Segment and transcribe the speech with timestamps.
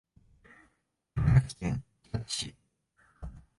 [1.15, 2.55] 茨城県日立市